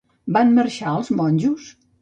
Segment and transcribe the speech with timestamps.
[0.37, 1.73] Van marxar, els monjos?